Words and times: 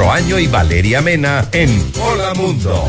Proaño 0.00 0.38
y 0.38 0.46
Valeria 0.46 1.02
Mena 1.02 1.46
en 1.52 1.92
Hola 2.00 2.32
Mundo. 2.32 2.86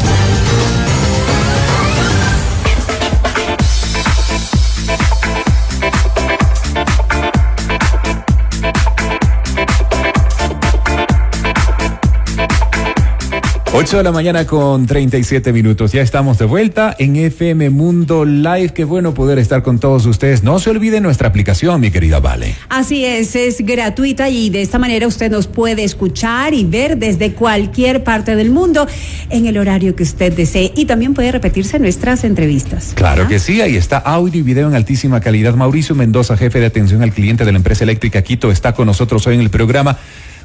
8 13.81 13.97
de 13.97 14.03
la 14.03 14.11
mañana 14.11 14.45
con 14.45 14.85
37 14.85 15.51
minutos. 15.51 15.91
Ya 15.91 16.03
estamos 16.03 16.37
de 16.37 16.45
vuelta 16.45 16.95
en 16.99 17.15
FM 17.15 17.71
Mundo 17.71 18.25
Live. 18.25 18.73
Qué 18.75 18.83
bueno 18.83 19.15
poder 19.15 19.39
estar 19.39 19.63
con 19.63 19.79
todos 19.79 20.05
ustedes. 20.05 20.43
No 20.43 20.59
se 20.59 20.69
olvide 20.69 21.01
nuestra 21.01 21.29
aplicación, 21.29 21.81
mi 21.81 21.89
querida 21.89 22.19
Vale. 22.19 22.55
Así 22.69 23.03
es, 23.03 23.35
es 23.35 23.65
gratuita 23.65 24.29
y 24.29 24.51
de 24.51 24.61
esta 24.61 24.77
manera 24.77 25.07
usted 25.07 25.31
nos 25.31 25.47
puede 25.47 25.83
escuchar 25.83 26.53
y 26.53 26.63
ver 26.63 26.97
desde 26.97 27.33
cualquier 27.33 28.03
parte 28.03 28.35
del 28.35 28.51
mundo 28.51 28.85
en 29.31 29.47
el 29.47 29.57
horario 29.57 29.95
que 29.95 30.03
usted 30.03 30.31
desee 30.31 30.71
y 30.75 30.85
también 30.85 31.15
puede 31.15 31.31
repetirse 31.31 31.79
nuestras 31.79 32.23
entrevistas. 32.23 32.91
Claro 32.93 33.27
que 33.27 33.39
sí, 33.39 33.61
ahí 33.61 33.77
está 33.77 33.97
audio 33.97 34.41
y 34.41 34.43
video 34.43 34.67
en 34.67 34.75
altísima 34.75 35.21
calidad. 35.21 35.55
Mauricio 35.55 35.95
Mendoza, 35.95 36.37
jefe 36.37 36.59
de 36.59 36.67
atención 36.67 37.01
al 37.01 37.13
cliente 37.13 37.45
de 37.45 37.51
la 37.51 37.57
empresa 37.57 37.83
eléctrica 37.83 38.21
Quito, 38.21 38.51
está 38.51 38.73
con 38.73 38.85
nosotros 38.85 39.25
hoy 39.25 39.33
en 39.33 39.41
el 39.41 39.49
programa. 39.49 39.97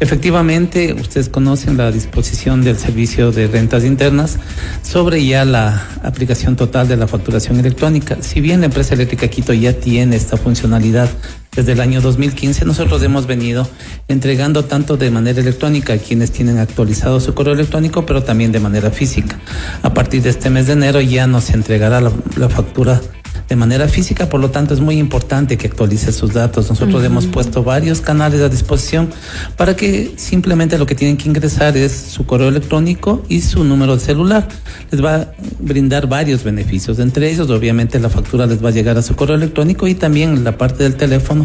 Efectivamente, 0.00 0.94
ustedes 0.94 1.28
conocen 1.28 1.76
la 1.76 1.92
disposición 1.92 2.62
del 2.62 2.78
servicio 2.78 3.30
de 3.30 3.46
rentas 3.46 3.84
internas 3.84 4.38
sobre 4.82 5.24
ya 5.24 5.44
la 5.44 5.86
aplicación 6.02 6.56
total 6.56 6.88
de 6.88 6.96
la 6.96 7.06
facturación 7.06 7.60
electrónica. 7.60 8.16
Si 8.20 8.40
bien 8.40 8.60
la 8.60 8.66
empresa 8.66 8.94
eléctrica 8.94 9.28
Quito 9.28 9.52
ya 9.52 9.74
tiene 9.74 10.16
esta 10.16 10.36
funcionalidad 10.36 11.08
desde 11.54 11.72
el 11.72 11.80
año 11.80 12.00
2015 12.00 12.64
nosotros 12.64 13.02
hemos 13.02 13.26
venido 13.26 13.68
entregando 14.06 14.64
tanto 14.64 14.96
de 14.96 15.10
manera 15.10 15.40
electrónica 15.40 15.94
a 15.94 15.98
quienes 15.98 16.30
tienen 16.30 16.58
actualizado 16.58 17.18
su 17.18 17.34
correo 17.34 17.54
electrónico, 17.54 18.06
pero 18.06 18.22
también 18.22 18.52
de 18.52 18.60
manera 18.60 18.90
física. 18.90 19.36
A 19.82 19.92
partir 19.92 20.22
de 20.22 20.30
este 20.30 20.48
mes 20.48 20.68
de 20.68 20.74
enero 20.74 21.00
ya 21.00 21.26
nos 21.26 21.50
entregará 21.50 22.00
la, 22.00 22.12
la 22.36 22.48
factura 22.48 23.00
de 23.50 23.56
manera 23.56 23.88
física, 23.88 24.28
por 24.28 24.40
lo 24.40 24.52
tanto 24.52 24.74
es 24.74 24.80
muy 24.80 24.96
importante 24.96 25.58
que 25.58 25.66
actualice 25.66 26.12
sus 26.12 26.32
datos. 26.32 26.70
Nosotros 26.70 27.02
hemos 27.02 27.26
puesto 27.26 27.64
varios 27.64 28.00
canales 28.00 28.40
a 28.42 28.48
disposición 28.48 29.10
para 29.56 29.74
que 29.74 30.12
simplemente 30.16 30.78
lo 30.78 30.86
que 30.86 30.94
tienen 30.94 31.16
que 31.16 31.28
ingresar 31.28 31.76
es 31.76 31.90
su 31.90 32.24
correo 32.26 32.48
electrónico 32.48 33.24
y 33.28 33.40
su 33.40 33.64
número 33.64 33.96
de 33.96 34.00
celular. 34.02 34.46
Les 34.92 35.04
va 35.04 35.16
a 35.16 35.28
brindar 35.58 36.06
varios 36.06 36.44
beneficios, 36.44 37.00
entre 37.00 37.28
ellos 37.28 37.50
obviamente 37.50 37.98
la 37.98 38.08
factura 38.08 38.46
les 38.46 38.64
va 38.64 38.68
a 38.68 38.72
llegar 38.72 38.96
a 38.96 39.02
su 39.02 39.16
correo 39.16 39.34
electrónico 39.34 39.88
y 39.88 39.96
también 39.96 40.30
en 40.30 40.44
la 40.44 40.56
parte 40.56 40.84
del 40.84 40.94
teléfono 40.94 41.44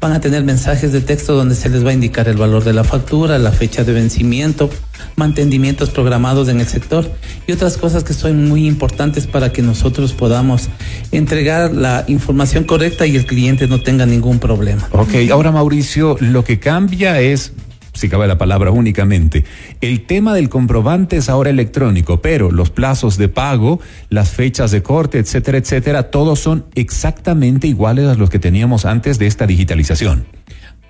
van 0.00 0.12
a 0.12 0.20
tener 0.20 0.44
mensajes 0.44 0.90
de 0.90 1.02
texto 1.02 1.34
donde 1.34 1.54
se 1.54 1.68
les 1.68 1.84
va 1.84 1.90
a 1.90 1.92
indicar 1.92 2.28
el 2.28 2.38
valor 2.38 2.64
de 2.64 2.72
la 2.72 2.82
factura, 2.82 3.38
la 3.38 3.52
fecha 3.52 3.84
de 3.84 3.92
vencimiento, 3.92 4.70
mantenimientos 5.16 5.90
programados 5.90 6.48
en 6.48 6.60
el 6.60 6.66
sector 6.66 7.10
y 7.46 7.52
otras 7.52 7.76
cosas 7.76 8.04
que 8.04 8.14
son 8.14 8.48
muy 8.48 8.66
importantes 8.66 9.26
para 9.26 9.52
que 9.52 9.62
nosotros 9.62 10.12
podamos 10.12 10.68
entregar 11.10 11.72
la 11.72 12.04
información 12.08 12.64
correcta 12.64 13.06
y 13.06 13.16
el 13.16 13.26
cliente 13.26 13.66
no 13.68 13.80
tenga 13.80 14.06
ningún 14.06 14.38
problema. 14.38 14.88
Ok, 14.92 15.14
ahora 15.30 15.52
Mauricio, 15.52 16.16
lo 16.20 16.44
que 16.44 16.58
cambia 16.58 17.20
es 17.20 17.52
si 17.94 18.08
cabe 18.08 18.26
la 18.26 18.38
palabra 18.38 18.70
únicamente. 18.70 19.44
El 19.80 20.06
tema 20.06 20.34
del 20.34 20.48
comprobante 20.48 21.18
es 21.18 21.28
ahora 21.28 21.50
electrónico, 21.50 22.22
pero 22.22 22.50
los 22.50 22.70
plazos 22.70 23.18
de 23.18 23.28
pago, 23.28 23.80
las 24.08 24.30
fechas 24.30 24.70
de 24.70 24.82
corte, 24.82 25.18
etcétera, 25.18 25.58
etcétera, 25.58 26.10
todos 26.10 26.40
son 26.40 26.64
exactamente 26.74 27.66
iguales 27.66 28.06
a 28.08 28.14
los 28.14 28.30
que 28.30 28.38
teníamos 28.38 28.86
antes 28.86 29.18
de 29.18 29.26
esta 29.26 29.46
digitalización. 29.46 30.24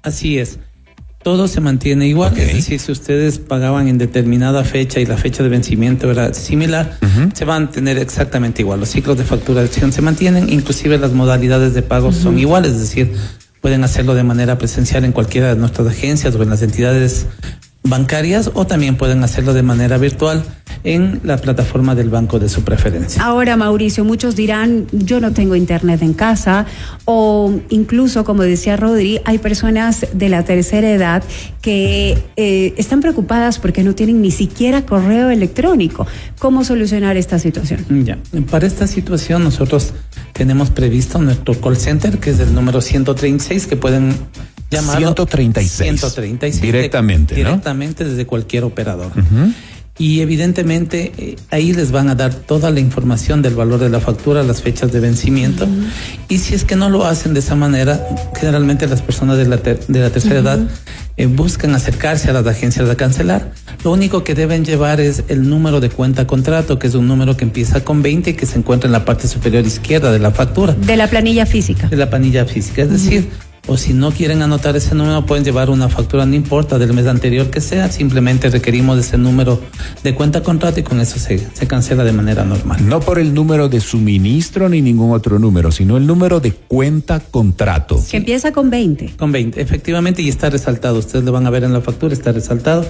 Así 0.03 0.39
es 0.39 0.59
todo 1.23 1.49
se 1.49 1.61
mantiene 1.61 2.07
igual. 2.07 2.37
Es 2.37 2.55
decir, 2.55 2.81
si 2.81 2.93
ustedes 2.93 3.39
pagaban 3.39 3.89
en 3.89 3.99
determinada 3.99 4.65
fecha 4.65 5.01
y 5.01 5.07
la 5.07 5.17
fecha 5.17 5.43
de 5.43 5.49
vencimiento 5.49 6.11
era 6.11 6.35
similar, 6.35 6.99
se 7.35 7.45
van 7.45 7.65
a 7.65 7.71
tener 7.71 7.99
exactamente 7.99 8.63
igual. 8.63 8.81
Los 8.81 8.91
ciclos 8.91 9.17
de 9.19 9.25
facturación 9.25 9.93
se 9.93 10.03
mantienen, 10.03 10.53
inclusive 10.53 10.99
las 10.99 11.13
modalidades 11.13 11.75
de 11.75 11.83
pago 11.83 12.13
son 12.13 12.39
iguales, 12.39 12.73
es 12.73 12.81
decir, 12.81 13.13
pueden 13.61 13.85
hacerlo 13.85 14.15
de 14.15 14.25
manera 14.25 14.59
presencial 14.59 15.05
en 15.05 15.13
cualquiera 15.13 15.55
de 15.55 15.57
nuestras 15.57 15.87
agencias 15.87 16.35
o 16.35 16.43
en 16.43 16.51
las 16.51 16.63
entidades 16.63 17.27
bancarias 17.83 18.51
o 18.55 18.67
también 18.67 18.97
pueden 18.97 19.25
hacerlo 19.25 19.55
de 19.55 19.63
manera 19.63 19.99
virtual 19.99 20.45
en 20.85 21.21
la 21.23 21.37
plataforma 21.37 21.95
del 21.95 22.11
banco 22.11 22.39
de 22.39 22.49
su 22.49 22.63
preferencia. 22.63 23.23
Ahora, 23.23 23.57
Mauricio, 23.57 24.05
muchos 24.05 24.35
dirán, 24.35 24.87
yo 24.93 25.21
no 25.21 25.33
tengo 25.33 25.55
internet 25.55 26.03
en 26.03 26.15
casa 26.15 26.67
o 27.05 27.53
incluso, 27.69 28.25
como 28.25 28.43
decía 28.43 28.77
Rodri, 28.77 29.21
hay 29.25 29.39
personas 29.39 30.07
de 30.13 30.29
la 30.29 30.45
tercera 30.45 30.91
edad 30.91 31.23
que 31.61 32.19
eh, 32.37 32.75
están 32.77 33.01
preocupadas 33.01 33.59
porque 33.59 33.85
no 33.85 33.95
tienen 33.95 34.21
ni 34.23 34.31
siquiera 34.31 34.85
correo 34.85 35.31
electrónico. 35.31 36.07
¿Cómo 36.39 36.65
solucionar 36.65 37.17
esta 37.17 37.39
situación? 37.39 38.05
Ya, 38.05 38.19
para 38.51 38.67
esta 38.67 38.87
situación 38.87 39.45
nosotros 39.45 39.93
tenemos 40.33 40.71
previsto 40.71 41.21
nuestro 41.21 41.55
call 41.61 41.77
center, 41.77 42.19
que 42.19 42.31
es 42.31 42.41
el 42.41 42.55
número 42.55 42.81
136, 42.81 43.67
que 43.67 43.77
pueden 43.77 44.15
llamar 44.73 44.99
136. 44.99 46.01
136. 46.01 46.63
Directamente. 46.63 47.35
directamente 47.35 48.05
desde 48.05 48.27
cualquier 48.27 48.65
operador 48.65 49.13
y 49.99 50.21
evidentemente 50.21 51.13
eh, 51.19 51.37
ahí 51.51 51.73
les 51.73 51.93
van 51.93 52.09
a 52.09 52.15
dar 52.15 52.33
toda 52.33 52.71
la 52.71 52.81
información 52.81 53.43
del 53.43 53.55
valor 53.55 53.79
de 53.79 53.91
la 53.91 54.01
factura, 54.01 54.43
las 54.43 54.63
fechas 54.63 54.91
de 54.91 55.01
vencimiento 55.01 55.69
y 56.29 56.39
si 56.39 56.55
es 56.55 56.65
que 56.65 56.77
no 56.77 56.89
lo 56.89 57.05
hacen 57.05 57.35
de 57.35 57.41
esa 57.41 57.55
manera, 57.55 58.05
generalmente 58.35 58.87
las 58.89 59.03
personas 59.03 59.37
de 59.37 59.47
la, 59.47 59.59
de 59.59 60.01
la 60.01 60.11
tercera 60.11 60.41
edad 60.41 60.61
eh, 61.19 61.27
buscan 61.27 61.75
acercarse 61.75 62.31
a 62.31 62.33
las 62.33 62.47
agencias 62.47 62.89
a 62.89 62.97
cancelar. 62.97 63.53
Lo 63.85 63.93
único 63.93 64.25
que 64.25 64.35
deben 64.35 64.65
llevar 64.65 65.01
es 65.01 65.25
el 65.29 65.49
número 65.49 65.79
de 65.81 65.91
cuenta 65.91 66.27
contrato, 66.27 66.79
que 66.79 66.87
es 66.87 66.95
un 66.95 67.07
número 67.07 67.37
que 67.37 67.45
empieza 67.45 67.85
con 67.85 68.03
20 68.03 68.31
y 68.31 68.35
que 68.35 68.47
se 68.47 68.59
encuentra 68.59 68.89
en 68.89 68.93
la 68.93 69.05
parte 69.05 69.29
superior 69.29 69.67
izquierda 69.67 70.11
de 70.11 70.19
la 70.19 70.31
factura. 70.31 70.73
De 70.73 70.97
la 70.97 71.09
planilla 71.09 71.45
física. 71.45 71.89
De 71.89 71.97
la 71.97 72.09
planilla 72.09 72.47
física, 72.47 72.83
es 72.83 72.91
decir, 72.91 73.29
o 73.69 73.77
si 73.77 73.93
no 73.93 74.11
quieren 74.11 74.43
anotar 74.43 74.77
ese 74.77 74.95
número 74.95 75.25
pueden 75.25 75.45
llevar 75.45 75.71
una 75.71 75.89
factura, 75.89 76.27
no 76.27 76.35
importa 76.35 76.79
del 76.79 76.93
mes 76.93 77.07
anterior 77.07 77.49
que 77.49 77.61
sea, 77.61 77.91
simplemente 77.91 78.51
requerimos 78.51 78.99
ese 78.99 79.19
número 79.19 79.61
de 80.03 80.15
cuenta 80.15 80.43
contrato 80.43 80.81
y 80.81 80.83
con 80.83 81.01
eso 81.01 81.19
se, 81.19 81.39
se 81.39 81.67
cancela 81.67 82.03
de 82.05 82.13
manera 82.13 82.45
normal. 82.45 82.89
No 82.89 83.01
por 83.01 83.19
el 83.19 83.33
número 83.35 83.69
de 83.69 83.81
suministro 83.81 84.69
ni 84.69 84.83
ningún 84.83 85.13
otro 85.13 85.39
número, 85.39 85.71
sino 85.71 85.97
el 85.97 86.07
número 86.07 86.41
de 86.41 86.53
cuenta 86.53 87.21
contrato. 87.21 88.03
Que 88.11 88.17
empieza 88.17 88.53
con 88.53 88.71
20. 88.71 89.15
Con 89.17 89.31
20, 89.31 89.61
efectivamente, 89.61 90.23
y 90.23 90.29
está 90.29 90.51
resaltado. 90.51 90.99
Ustedes 90.99 91.25
lo 91.25 91.33
van 91.33 91.47
a 91.47 91.51
ver 91.51 91.65
en 91.65 91.73
la 91.73 91.81
factura, 91.81 92.13
está 92.15 92.33
resaltado. 92.33 92.85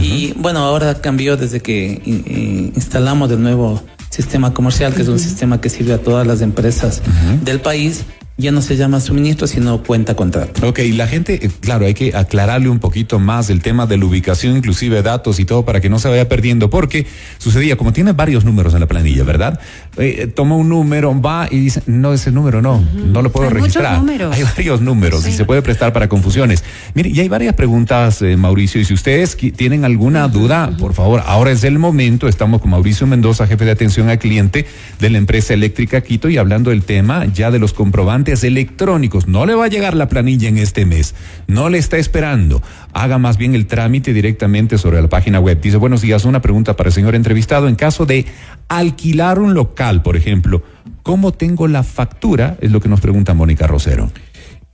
Y 0.00 0.32
bueno, 0.36 0.60
ahora 0.60 1.00
cambió 1.00 1.36
desde 1.36 1.60
que 1.60 2.02
eh, 2.04 2.72
instalamos 2.74 3.30
el 3.30 3.42
nuevo 3.42 3.80
sistema 4.10 4.52
comercial, 4.52 4.92
que 4.92 5.02
es 5.02 5.08
un 5.08 5.18
sistema 5.18 5.60
que 5.60 5.68
sirve 5.68 5.92
a 5.92 5.98
todas 5.98 6.26
las 6.26 6.40
empresas 6.40 7.00
del 7.44 7.60
país 7.60 8.04
ya 8.40 8.52
no 8.52 8.62
se 8.62 8.76
llama 8.76 9.00
suministro, 9.00 9.46
sino 9.46 9.82
cuenta 9.82 10.14
contrato. 10.14 10.66
Ok, 10.66 10.80
la 10.92 11.06
gente, 11.06 11.46
eh, 11.46 11.50
claro, 11.60 11.86
hay 11.86 11.94
que 11.94 12.14
aclararle 12.16 12.68
un 12.68 12.78
poquito 12.78 13.18
más 13.18 13.50
el 13.50 13.62
tema 13.62 13.86
de 13.86 13.98
la 13.98 14.06
ubicación, 14.06 14.56
inclusive 14.56 15.02
datos 15.02 15.38
y 15.38 15.44
todo, 15.44 15.64
para 15.64 15.80
que 15.80 15.88
no 15.88 15.98
se 15.98 16.08
vaya 16.08 16.28
perdiendo, 16.28 16.70
porque 16.70 17.06
sucedía, 17.38 17.76
como 17.76 17.92
tiene 17.92 18.12
varios 18.12 18.44
números 18.44 18.74
en 18.74 18.80
la 18.80 18.86
planilla, 18.86 19.24
¿verdad? 19.24 19.60
Eh, 19.96 20.26
toma 20.34 20.56
un 20.56 20.68
número, 20.68 21.18
va 21.20 21.48
y 21.50 21.58
dice, 21.58 21.82
no, 21.86 22.12
ese 22.12 22.32
número 22.32 22.62
no, 22.62 22.82
no 22.94 23.22
lo 23.22 23.30
puedo 23.30 23.48
Hay 23.48 23.54
registrar. 23.54 23.92
muchos 23.92 24.04
números. 24.04 24.36
Hay 24.36 24.42
varios 24.42 24.80
números 24.80 25.26
y 25.26 25.32
se 25.32 25.44
puede 25.44 25.62
prestar 25.62 25.92
para 25.92 26.08
confusiones. 26.08 26.64
Mire, 26.94 27.10
y 27.10 27.20
hay 27.20 27.28
varias 27.28 27.54
preguntas, 27.54 28.22
eh, 28.22 28.36
Mauricio, 28.36 28.80
y 28.80 28.84
si 28.84 28.94
ustedes 28.94 29.36
tienen 29.36 29.84
alguna 29.84 30.28
duda, 30.28 30.70
por 30.78 30.94
favor, 30.94 31.22
ahora 31.26 31.50
es 31.50 31.64
el 31.64 31.78
momento, 31.78 32.28
estamos 32.28 32.60
con 32.60 32.70
Mauricio 32.70 33.06
Mendoza, 33.06 33.46
jefe 33.46 33.64
de 33.64 33.72
atención 33.72 34.08
al 34.08 34.18
cliente 34.18 34.66
de 34.98 35.10
la 35.10 35.18
empresa 35.18 35.54
eléctrica 35.54 36.00
Quito, 36.00 36.28
y 36.28 36.36
hablando 36.38 36.70
del 36.70 36.84
tema 36.84 37.26
ya 37.26 37.50
de 37.50 37.58
los 37.58 37.72
comprobantes 37.72 38.29
electrónicos. 38.44 39.26
No 39.26 39.46
le 39.46 39.54
va 39.54 39.66
a 39.66 39.68
llegar 39.68 39.94
la 39.94 40.08
planilla 40.08 40.48
en 40.48 40.58
este 40.58 40.86
mes, 40.86 41.14
no 41.46 41.68
le 41.68 41.78
está 41.78 41.98
esperando. 41.98 42.62
Haga 42.92 43.18
más 43.18 43.36
bien 43.36 43.54
el 43.54 43.66
trámite 43.66 44.12
directamente 44.12 44.78
sobre 44.78 45.00
la 45.02 45.08
página 45.08 45.40
web. 45.40 45.60
Dice, 45.60 45.76
buenos 45.76 46.02
días, 46.02 46.24
una 46.24 46.40
pregunta 46.40 46.76
para 46.76 46.88
el 46.88 46.94
señor 46.94 47.14
entrevistado. 47.14 47.68
En 47.68 47.76
caso 47.76 48.06
de 48.06 48.26
alquilar 48.68 49.38
un 49.38 49.54
local, 49.54 50.02
por 50.02 50.16
ejemplo, 50.16 50.62
¿cómo 51.02 51.32
tengo 51.32 51.68
la 51.68 51.82
factura? 51.82 52.56
Es 52.60 52.70
lo 52.70 52.80
que 52.80 52.88
nos 52.88 53.00
pregunta 53.00 53.34
Mónica 53.34 53.66
Rosero. 53.66 54.10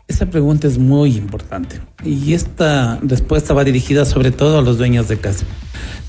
Esa 0.08 0.26
pregunta 0.26 0.68
es 0.68 0.78
muy 0.78 1.16
importante 1.16 1.80
y 2.04 2.32
esta 2.34 3.00
respuesta 3.02 3.54
va 3.54 3.64
dirigida 3.64 4.04
sobre 4.04 4.30
todo 4.30 4.58
a 4.58 4.62
los 4.62 4.78
dueños 4.78 5.08
de 5.08 5.18
casa. 5.18 5.44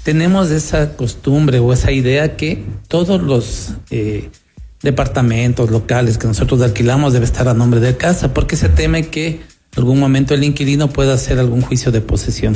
Tenemos 0.03 0.51
esa 0.51 0.95
costumbre 0.95 1.59
o 1.59 1.73
esa 1.73 1.91
idea 1.91 2.37
que 2.37 2.63
todos 2.87 3.21
los 3.23 3.73
eh, 3.89 4.29
departamentos 4.81 5.71
locales 5.71 6.17
que 6.17 6.27
nosotros 6.27 6.61
alquilamos 6.61 7.13
debe 7.13 7.25
estar 7.25 7.47
a 7.47 7.53
nombre 7.53 7.79
de 7.79 7.97
casa 7.97 8.33
porque 8.33 8.55
se 8.55 8.69
teme 8.69 9.07
que 9.07 9.41
algún 9.77 9.99
momento 9.99 10.33
el 10.33 10.43
inquilino 10.43 10.89
pueda 10.89 11.13
hacer 11.13 11.39
algún 11.39 11.61
juicio 11.61 11.91
de 11.91 12.01
posesión. 12.01 12.55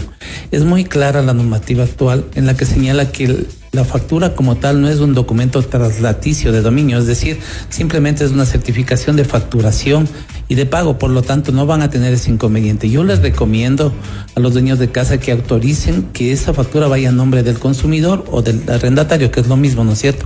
Es 0.52 0.64
muy 0.64 0.86
clara 0.86 1.22
la 1.22 1.34
normativa 1.34 1.84
actual 1.84 2.26
en 2.36 2.46
la 2.46 2.56
que 2.56 2.66
señala 2.66 3.12
que 3.12 3.46
la 3.72 3.86
factura 3.86 4.36
como 4.36 4.58
tal 4.58 4.82
no 4.82 4.90
es 4.90 5.00
un 5.00 5.14
documento 5.14 5.62
traslaticio 5.62 6.52
de 6.52 6.62
dominio, 6.62 6.98
es 6.98 7.06
decir, 7.06 7.40
simplemente 7.70 8.26
es 8.26 8.32
una 8.32 8.46
certificación 8.46 9.16
de 9.16 9.24
facturación 9.24 10.10
y 10.52 10.56
de 10.56 10.66
pago, 10.66 11.00
por 11.00 11.12
lo 11.12 11.22
tanto 11.22 11.54
no 11.54 11.66
van 11.66 11.82
a 11.82 11.90
tener 11.90 12.12
ese 12.14 12.30
inconveniente. 12.30 12.90
Yo 12.90 13.06
les 13.06 13.20
recomiendo 13.20 13.94
a 14.36 14.40
los 14.42 14.52
dueños 14.52 14.80
de 14.80 14.92
casa 14.92 15.18
que 15.18 15.32
autoricen 15.32 16.10
que 16.12 16.34
esa 16.34 16.54
factura 16.54 16.90
vaya 16.90 17.08
a 17.08 17.14
nombre 17.14 17.42
del 17.42 17.58
consumidor 17.58 18.26
o 18.30 18.42
del 18.42 18.62
arrendatario, 18.70 19.32
que 19.32 19.40
es 19.40 19.48
lo 19.48 19.56
mismo, 19.56 19.86
¿no 19.86 19.94
es 19.94 20.00
cierto? 20.00 20.26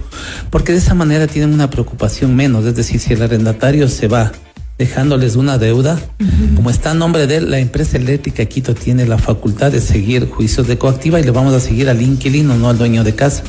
Porque 0.50 0.72
de 0.72 0.80
esa 0.80 0.96
manera 0.96 1.28
tienen 1.28 1.54
una 1.54 1.70
preocupación 1.70 2.36
menos, 2.36 2.66
es 2.66 2.76
decir, 2.76 3.00
si 3.00 3.14
el 3.14 3.22
arrendatario 3.22 3.88
se 3.88 4.08
va 4.08 4.32
dejándoles 4.80 5.36
una 5.36 5.60
deuda, 5.60 6.00
como 6.56 6.72
está 6.72 6.92
a 6.92 6.94
nombre 6.96 7.28
de 7.28 7.38
él, 7.38 7.52
la 7.52 7.60
empresa 7.60 7.98
eléctrica 7.98 8.46
Quito 8.46 8.74
tiene 8.74 9.06
la 9.06 9.20
facultad 9.20 9.72
de 9.72 9.80
seguir 9.80 10.28
juicios 10.28 10.66
de 10.66 10.80
coactiva 10.80 11.20
y 11.20 11.24
le 11.24 11.30
vamos 11.30 11.54
a 11.54 11.60
seguir 11.60 11.88
al 11.88 12.02
inquilino, 12.02 12.56
no 12.56 12.68
al 12.70 12.80
dueño 12.80 13.04
de 13.04 13.14
casa. 13.14 13.44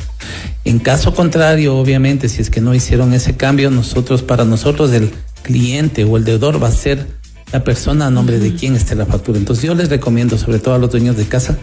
En 0.63 0.77
caso 0.77 1.15
contrario, 1.15 1.75
obviamente, 1.75 2.29
si 2.29 2.41
es 2.41 2.51
que 2.51 2.61
no 2.61 2.75
hicieron 2.75 3.13
ese 3.13 3.35
cambio, 3.35 3.71
nosotros, 3.71 4.21
para 4.21 4.45
nosotros, 4.45 4.93
el 4.93 5.11
cliente 5.43 6.03
o 6.03 6.17
el 6.17 6.25
deudor 6.25 6.61
va 6.61 6.67
a 6.67 6.71
ser 6.71 7.07
la 7.51 7.63
persona 7.63 8.07
a 8.07 8.11
nombre 8.11 8.39
de 8.39 8.53
quien 8.55 8.75
esté 8.75 8.95
la 8.95 9.05
factura. 9.05 9.37
Entonces 9.37 9.63
yo 9.63 9.75
les 9.75 9.89
recomiendo, 9.89 10.37
sobre 10.37 10.59
todo 10.59 10.75
a 10.75 10.77
los 10.77 10.91
dueños 10.91 11.17
de 11.17 11.25
casa, 11.25 11.57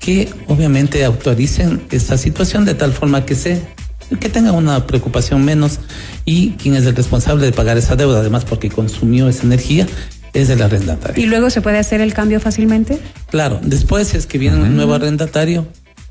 que 0.00 0.28
obviamente 0.48 1.04
autoricen 1.04 1.82
esta 1.90 2.18
situación 2.18 2.64
de 2.64 2.74
tal 2.74 2.92
forma 2.92 3.24
que 3.24 3.34
se 3.34 3.62
que 4.20 4.28
tengan 4.28 4.54
una 4.54 4.86
preocupación 4.86 5.44
menos 5.44 5.80
y 6.26 6.50
quien 6.52 6.74
es 6.74 6.84
el 6.84 6.94
responsable 6.94 7.46
de 7.46 7.52
pagar 7.52 7.78
esa 7.78 7.96
deuda, 7.96 8.20
además 8.20 8.44
porque 8.44 8.68
consumió 8.68 9.28
esa 9.28 9.44
energía, 9.44 9.86
es 10.34 10.50
el 10.50 10.60
arrendatario. 10.60 11.24
¿Y 11.24 11.26
luego 11.26 11.48
se 11.48 11.62
puede 11.62 11.78
hacer 11.78 12.00
el 12.00 12.12
cambio 12.12 12.38
fácilmente? 12.38 12.98
Claro, 13.30 13.60
después 13.62 14.08
si 14.08 14.18
es 14.18 14.26
que 14.26 14.36
viene 14.36 14.56
un 14.58 14.76
nuevo 14.76 14.94
arrendatario, 14.94 15.66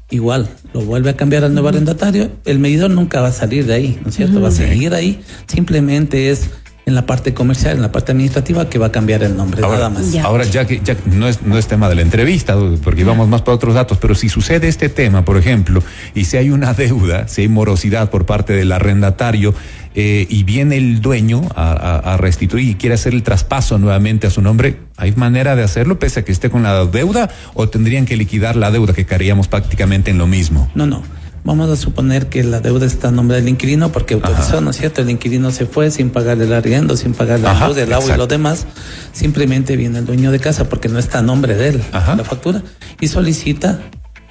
igual 0.10 0.50
lo 0.74 0.81
vuelve 0.81 1.12
a 1.12 1.15
cambiar 1.15 1.44
al 1.44 1.54
nuevo 1.54 1.69
arrendatario, 1.69 2.31
el 2.45 2.60
medidor 2.60 2.89
nunca 2.89 3.21
va 3.21 3.27
a 3.27 3.33
salir 3.33 3.65
de 3.65 3.74
ahí, 3.74 4.00
¿no 4.01 4.10
es 4.10 4.15
cierto? 4.15 4.42
Va 4.42 4.48
a 4.48 4.51
seguir 4.51 4.94
ahí, 4.94 5.21
simplemente 5.48 6.31
es 6.31 6.50
en 6.85 6.95
la 6.95 7.06
parte 7.06 7.33
comercial, 7.33 7.77
en 7.77 7.81
la 7.81 7.91
parte 7.91 8.12
administrativa 8.12 8.69
que 8.69 8.77
va 8.77 8.88
a 8.88 8.91
cambiar 8.91 9.24
el 9.24 9.38
nombre, 9.38 9.62
nada 9.62 9.89
más. 9.89 10.12
Ya. 10.12 10.24
Ahora, 10.25 10.44
ya 10.44 10.65
que 10.68 10.81
ya 10.83 10.95
que 10.95 11.09
no 11.12 11.27
es, 11.27 11.41
no 11.41 11.57
es 11.57 11.68
tema 11.68 11.88
de 11.89 11.95
la 11.95 12.01
entrevista, 12.01 12.57
porque 12.83 13.03
vamos 13.06 13.27
más 13.30 13.41
para 13.41 13.56
otros 13.56 13.74
datos, 13.74 13.97
pero 14.01 14.15
si 14.15 14.27
sucede 14.30 14.68
este 14.68 14.89
tema, 14.89 15.24
por 15.24 15.38
ejemplo, 15.38 15.81
y 16.13 16.25
si 16.25 16.38
hay 16.38 16.50
una 16.50 16.74
deuda, 16.83 17.27
si 17.27 17.41
hay 17.44 17.47
morosidad 17.47 18.09
por 18.09 18.25
parte 18.25 18.53
del 18.53 18.71
arrendatario, 18.71 19.53
eh, 19.95 20.25
y 20.27 20.44
viene 20.44 20.75
el 20.77 21.01
dueño 21.01 21.41
a, 21.56 21.71
a- 21.71 22.13
a 22.15 22.18
restituir 22.18 22.68
y 22.68 22.75
quiere 22.75 22.95
hacer 22.95 23.13
el 23.13 23.21
traspaso 23.24 23.77
nuevamente 23.77 24.25
a 24.27 24.29
su 24.31 24.41
nombre, 24.41 24.79
¿hay 24.97 25.12
manera 25.13 25.56
de 25.56 25.63
hacerlo 25.63 26.00
pese 26.00 26.21
a 26.21 26.25
que 26.25 26.31
esté 26.31 26.50
con 26.50 26.63
la 26.63 26.83
deuda 26.86 27.29
o 27.53 27.69
tendrían 27.69 28.06
que 28.06 28.18
liquidar 28.18 28.56
la 28.56 28.71
deuda 28.71 28.94
que 28.94 29.06
caeríamos 29.06 29.47
prácticamente 29.47 30.09
en 30.12 30.18
lo 30.18 30.25
mismo? 30.27 30.69
No, 30.75 30.86
no. 30.88 31.03
Vamos 31.45 31.69
a 31.69 31.75
suponer 31.75 32.27
que 32.27 32.41
la 32.43 32.61
deuda 32.61 32.85
está 32.85 33.09
a 33.09 33.11
nombre 33.11 33.35
del 33.35 33.49
inquilino 33.49 33.91
porque 33.91 34.13
autorizó, 34.13 34.61
¿no 34.61 34.69
es 34.69 34.77
cierto? 34.77 35.01
El 35.01 35.09
inquilino 35.09 35.51
se 35.51 35.65
fue 35.65 35.91
sin 35.91 36.09
pagar 36.09 36.41
el 36.41 36.53
arriendo, 36.53 36.95
sin 36.95 37.13
pagar 37.13 37.41
la 37.41 37.51
Ajá, 37.51 37.67
luz, 37.67 37.77
el 37.77 37.91
agua 37.91 38.15
y 38.15 38.17
lo 38.17 38.27
demás. 38.27 38.65
Simplemente 39.11 39.75
viene 39.75 39.99
el 39.99 40.05
dueño 40.05 40.31
de 40.31 40.39
casa 40.39 40.69
porque 40.69 40.87
no 40.87 40.99
está 40.99 41.19
a 41.19 41.21
nombre 41.21 41.55
de 41.55 41.67
él 41.69 41.83
Ajá. 41.91 42.15
la 42.15 42.23
factura 42.23 42.61
y 43.01 43.07
solicita, 43.09 43.79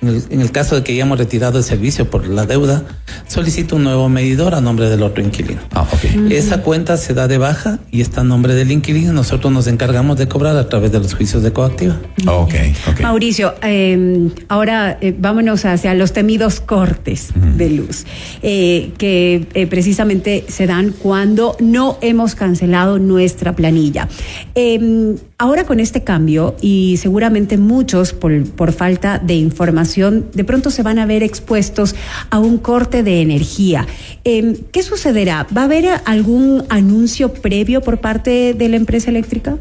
en 0.02 0.08
el, 0.08 0.22
en 0.31 0.40
el 0.40 0.50
caso 0.50 0.75
de 0.75 0.82
que 0.82 0.93
hayamos 0.93 1.19
retirado 1.19 1.58
el 1.58 1.64
servicio 1.64 2.10
por 2.10 2.26
la 2.26 2.44
deuda, 2.44 2.82
solicita 3.28 3.76
un 3.76 3.84
nuevo 3.84 4.08
medidor 4.08 4.54
a 4.54 4.60
nombre 4.60 4.90
del 4.90 5.02
otro 5.02 5.22
inquilino. 5.22 5.60
Ah, 5.72 5.87
ok. 5.90 6.31
Esa 6.31 6.62
cuenta 6.62 6.96
se 6.96 7.14
da 7.14 7.28
de 7.28 7.38
baja 7.38 7.78
y 7.90 8.00
está 8.00 8.22
a 8.22 8.25
nombre 8.25 8.54
del 8.54 8.72
inquilino. 8.72 9.12
Nosotros 9.12 9.52
nos 9.52 9.66
encargamos 9.69 10.19
de 10.19 10.26
cobrar 10.28 10.56
a 10.56 10.69
través 10.69 10.90
de 10.93 10.99
los 10.99 11.14
juicios 11.14 11.43
de 11.43 11.52
coactiva. 11.52 12.00
Ok, 12.26 12.54
ok. 12.90 13.00
Mauricio, 13.00 13.54
eh, 13.62 14.28
ahora 14.49 14.99
eh, 15.00 15.14
vámonos 15.16 15.64
hacia 15.64 15.94
los 15.94 16.12
temidos 16.12 16.60
cortes 16.60 17.28
de 17.56 17.70
luz, 17.70 18.05
eh, 18.43 18.90
que 18.98 19.46
eh, 19.55 19.66
precisamente 19.66 20.44
se 20.48 20.66
dan 20.66 20.93
cuando 20.93 21.56
no 21.60 21.98
hemos 22.00 22.34
cancelado 22.34 22.98
nuestra 22.98 23.55
planilla. 23.55 24.08
Eh, 24.55 25.14
ahora 25.38 25.64
con 25.64 25.78
este 25.78 26.02
cambio, 26.02 26.56
y 26.60 26.96
seguramente 26.96 27.56
muchos 27.58 28.12
por, 28.12 28.44
por 28.50 28.72
falta 28.72 29.19
de 29.19 29.34
información, 29.34 29.91
de 29.96 30.44
pronto 30.44 30.70
se 30.70 30.82
van 30.82 30.98
a 30.98 31.06
ver 31.06 31.22
expuestos 31.22 31.94
a 32.30 32.38
un 32.38 32.58
corte 32.58 33.02
de 33.02 33.20
energía. 33.20 33.86
Eh, 34.24 34.60
¿Qué 34.72 34.82
sucederá? 34.82 35.46
¿Va 35.56 35.62
a 35.62 35.64
haber 35.64 35.86
algún 36.05 36.64
anuncio 36.69 37.32
previo 37.32 37.81
por 37.81 38.00
parte 38.00 38.55
de 38.55 38.69
la 38.69 38.76
empresa 38.76 39.10
eléctrica? 39.10 39.58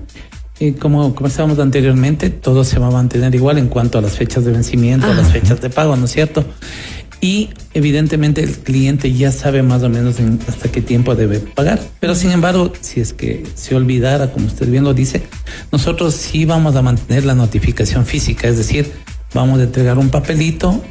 Eh, 0.60 0.76
como 0.76 1.16
comenzábamos 1.16 1.58
anteriormente, 1.58 2.30
todo 2.30 2.64
se 2.64 2.78
va 2.78 2.88
a 2.88 2.92
mantener 2.92 3.34
igual 3.34 3.58
en 3.58 3.68
cuanto 3.68 3.98
a 3.98 4.02
las 4.02 4.16
fechas 4.16 4.46
de 4.46 4.52
vencimiento, 4.52 5.08
a 5.08 5.14
las 5.16 5.32
fechas 5.32 5.60
de 5.60 5.72
pago, 5.72 5.96
¿no 5.96 6.06
es 6.06 6.12
cierto? 6.12 6.46
Y 7.20 7.50
evidentemente 7.74 8.44
el 8.44 8.52
cliente 8.58 9.14
ya 9.14 9.32
sabe 9.32 9.62
más 9.64 9.84
o 9.84 9.90
menos 9.90 10.20
en 10.20 10.40
hasta 10.48 10.72
qué 10.72 10.82
tiempo 10.82 11.16
debe 11.16 11.40
pagar. 11.40 11.80
Pero 12.00 12.16
sin 12.16 12.32
embargo, 12.32 12.74
si 12.82 13.00
es 13.00 13.14
que 13.14 13.44
se 13.56 13.76
olvidara, 13.76 14.32
como 14.32 14.48
usted 14.48 14.68
bien 14.68 14.84
lo 14.84 14.94
dice, 14.94 15.24
nosotros 15.72 16.16
sí 16.16 16.46
vamos 16.46 16.76
a 16.76 16.82
mantener 16.82 17.26
la 17.26 17.36
notificación 17.36 18.06
física, 18.06 18.48
es 18.48 18.58
decir, 18.58 18.92
vamos 19.34 19.60
a 19.60 19.64
entregar 19.64 19.98
un 19.98 20.10
papelito 20.10 20.82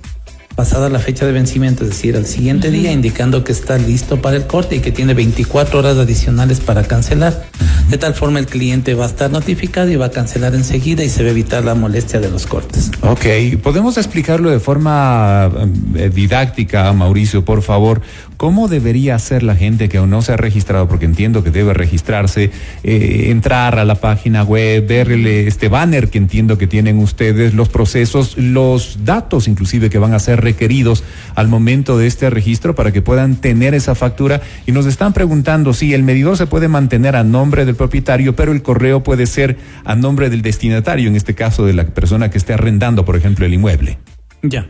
pasada 0.60 0.90
la 0.90 0.98
fecha 0.98 1.24
de 1.24 1.32
vencimiento, 1.32 1.84
es 1.84 1.90
decir, 1.90 2.16
al 2.16 2.26
siguiente 2.26 2.70
día, 2.70 2.92
indicando 2.92 3.44
que 3.44 3.52
está 3.52 3.78
listo 3.78 4.20
para 4.20 4.36
el 4.36 4.46
corte 4.46 4.76
y 4.76 4.80
que 4.80 4.92
tiene 4.92 5.14
24 5.14 5.78
horas 5.78 5.96
adicionales 5.96 6.60
para 6.60 6.82
cancelar. 6.82 7.46
De 7.88 7.96
tal 7.96 8.12
forma 8.12 8.40
el 8.40 8.46
cliente 8.46 8.92
va 8.92 9.04
a 9.04 9.08
estar 9.08 9.30
notificado 9.30 9.90
y 9.90 9.96
va 9.96 10.06
a 10.06 10.10
cancelar 10.10 10.54
enseguida 10.54 11.02
y 11.02 11.08
se 11.08 11.22
va 11.22 11.28
a 11.28 11.30
evitar 11.30 11.64
la 11.64 11.74
molestia 11.74 12.20
de 12.20 12.30
los 12.30 12.46
cortes. 12.46 12.90
Ok, 13.00 13.24
¿podemos 13.62 13.96
explicarlo 13.96 14.50
de 14.50 14.60
forma 14.60 15.50
eh, 15.94 16.10
didáctica, 16.12 16.92
Mauricio, 16.92 17.42
por 17.42 17.62
favor? 17.62 18.02
¿Cómo 18.40 18.68
debería 18.68 19.16
hacer 19.16 19.42
la 19.42 19.54
gente 19.54 19.90
que 19.90 19.98
aún 19.98 20.08
no 20.08 20.22
se 20.22 20.32
ha 20.32 20.38
registrado? 20.38 20.88
Porque 20.88 21.04
entiendo 21.04 21.44
que 21.44 21.50
debe 21.50 21.74
registrarse, 21.74 22.50
eh, 22.82 23.26
entrar 23.26 23.78
a 23.78 23.84
la 23.84 23.96
página 23.96 24.44
web, 24.44 24.86
verle 24.86 25.46
este 25.46 25.68
banner 25.68 26.08
que 26.08 26.16
entiendo 26.16 26.56
que 26.56 26.66
tienen 26.66 27.00
ustedes, 27.00 27.52
los 27.52 27.68
procesos, 27.68 28.38
los 28.38 29.04
datos 29.04 29.46
inclusive 29.46 29.90
que 29.90 29.98
van 29.98 30.14
a 30.14 30.18
ser 30.18 30.40
requeridos 30.40 31.04
al 31.34 31.48
momento 31.48 31.98
de 31.98 32.06
este 32.06 32.30
registro 32.30 32.74
para 32.74 32.92
que 32.92 33.02
puedan 33.02 33.36
tener 33.36 33.74
esa 33.74 33.94
factura. 33.94 34.40
Y 34.64 34.72
nos 34.72 34.86
están 34.86 35.12
preguntando 35.12 35.74
si 35.74 35.92
el 35.92 36.02
medidor 36.02 36.38
se 36.38 36.46
puede 36.46 36.68
mantener 36.68 37.16
a 37.16 37.24
nombre 37.24 37.66
del 37.66 37.74
propietario, 37.74 38.36
pero 38.36 38.52
el 38.52 38.62
correo 38.62 39.02
puede 39.02 39.26
ser 39.26 39.58
a 39.84 39.94
nombre 39.96 40.30
del 40.30 40.40
destinatario, 40.40 41.10
en 41.10 41.16
este 41.16 41.34
caso 41.34 41.66
de 41.66 41.74
la 41.74 41.84
persona 41.84 42.30
que 42.30 42.38
esté 42.38 42.54
arrendando, 42.54 43.04
por 43.04 43.16
ejemplo, 43.16 43.44
el 43.44 43.52
inmueble. 43.52 43.98
Ya. 44.42 44.66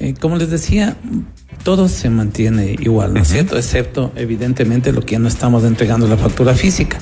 Eh, 0.00 0.14
como 0.18 0.36
les 0.36 0.50
decía, 0.50 0.96
todo 1.62 1.88
se 1.88 2.10
mantiene 2.10 2.76
igual, 2.80 3.14
¿no 3.14 3.20
es 3.20 3.28
cierto? 3.28 3.56
Excepto, 3.56 4.12
evidentemente, 4.16 4.92
lo 4.92 5.02
que 5.02 5.12
ya 5.12 5.18
no 5.18 5.28
estamos 5.28 5.64
entregando 5.64 6.08
la 6.08 6.16
factura 6.16 6.54
física. 6.54 6.98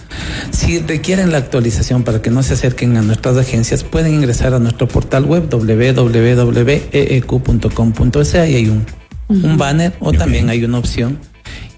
Si 0.50 0.80
requieren 0.80 1.32
la 1.32 1.38
actualización 1.38 2.02
para 2.02 2.20
que 2.20 2.30
no 2.30 2.42
se 2.42 2.54
acerquen 2.54 2.96
a 2.96 3.02
nuestras 3.02 3.36
agencias, 3.36 3.84
pueden 3.84 4.14
ingresar 4.14 4.54
a 4.54 4.58
nuestro 4.58 4.88
portal 4.88 5.24
web 5.24 5.48
www.eeq.com.es 5.50 5.94
y 8.34 8.38
hay 8.38 8.68
un, 8.68 8.84
un 9.28 9.56
banner 9.56 9.94
o 10.00 10.12
también 10.12 10.50
hay 10.50 10.64
una 10.64 10.78
opción. 10.78 11.18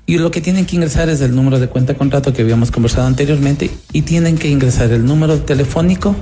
Y 0.04 0.19
lo 0.19 0.33
que 0.33 0.40
tienen 0.40 0.66
que 0.66 0.75
ingresar 0.76 1.09
es 1.09 1.21
el 1.21 1.35
número 1.35 1.61
de 1.61 1.69
cuenta 1.69 1.95
contrato 1.95 2.33
que 2.33 2.42
habíamos 2.42 2.73
conversado 2.73 3.07
anteriormente 3.07 3.71
y 3.92 4.02
tienen 4.02 4.37
que 4.37 4.49
ingresar 4.49 4.90
el 4.90 5.07
número 5.07 5.38
telefónico 5.40 6.16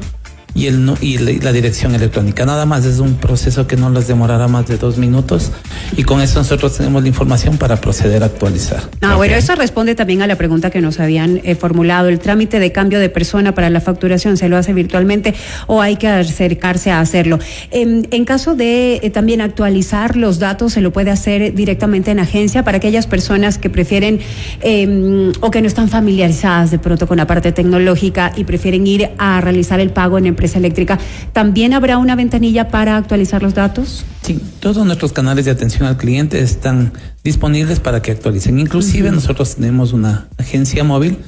y, 0.54 0.66
el, 0.66 0.94
y 1.00 1.18
la 1.18 1.52
dirección 1.52 1.94
electrónica. 1.94 2.44
Nada 2.44 2.66
más 2.66 2.84
es 2.84 2.98
un 2.98 3.16
proceso 3.16 3.66
que 3.66 3.76
no 3.76 3.90
les 3.90 4.08
demorará 4.08 4.48
más 4.48 4.66
de 4.66 4.76
dos 4.76 4.98
minutos 4.98 5.50
y 5.96 6.04
con 6.04 6.20
eso 6.20 6.38
nosotros 6.38 6.76
tenemos 6.76 7.02
la 7.02 7.08
información 7.08 7.56
para 7.56 7.76
proceder 7.76 8.22
a 8.22 8.26
actualizar. 8.26 8.82
Ah, 9.00 9.08
okay. 9.08 9.16
bueno, 9.16 9.34
eso 9.36 9.54
responde 9.54 9.94
también 9.94 10.22
a 10.22 10.26
la 10.26 10.36
pregunta 10.36 10.70
que 10.70 10.80
nos 10.80 11.00
habían 11.00 11.40
eh, 11.44 11.54
formulado. 11.54 12.08
¿El 12.08 12.18
trámite 12.18 12.58
de 12.58 12.72
cambio 12.72 12.98
de 12.98 13.08
persona 13.08 13.54
para 13.54 13.70
la 13.70 13.80
facturación 13.80 14.36
se 14.36 14.48
lo 14.48 14.56
hace 14.56 14.72
virtualmente 14.72 15.34
o 15.66 15.80
hay 15.80 15.96
que 15.96 16.08
acercarse 16.08 16.90
a 16.90 17.00
hacerlo? 17.00 17.38
En, 17.70 18.08
en 18.10 18.24
caso 18.24 18.54
de 18.54 19.00
eh, 19.02 19.10
también 19.10 19.40
actualizar 19.40 20.16
los 20.16 20.38
datos, 20.38 20.72
se 20.72 20.80
lo 20.80 20.92
puede 20.92 21.10
hacer 21.10 21.54
directamente 21.54 22.10
en 22.10 22.18
agencia 22.18 22.64
para 22.64 22.78
aquellas 22.78 23.06
personas 23.06 23.58
que 23.58 23.70
prefieren 23.70 24.20
eh, 24.62 25.32
o 25.40 25.50
que 25.50 25.60
no 25.60 25.66
están 25.66 25.88
familiarizadas 25.88 26.70
de 26.70 26.78
pronto 26.78 27.06
con 27.06 27.16
la 27.16 27.26
parte 27.26 27.52
tecnológica 27.52 28.32
y 28.36 28.44
prefieren 28.44 28.86
ir 28.86 29.10
a 29.18 29.40
realizar 29.40 29.80
el 29.80 29.90
pago 29.90 30.18
en 30.18 30.26
empresa 30.40 30.58
eléctrica. 30.58 30.98
¿También 31.34 31.74
habrá 31.74 31.98
una 31.98 32.16
ventanilla 32.16 32.68
para 32.68 32.96
actualizar 32.96 33.42
los 33.42 33.52
datos? 33.52 34.06
Sí, 34.22 34.40
todos 34.60 34.86
nuestros 34.86 35.12
canales 35.12 35.44
de 35.44 35.50
atención 35.50 35.86
al 35.86 35.98
cliente 35.98 36.40
están 36.40 36.94
disponibles 37.22 37.78
para 37.78 38.00
que 38.00 38.12
actualicen. 38.12 38.58
Inclusive 38.58 39.08
uh 39.08 39.12
-huh. 39.12 39.16
nosotros 39.16 39.56
tenemos 39.56 39.92
una 39.92 40.28
agencia 40.38 40.82
móvil 40.82 41.18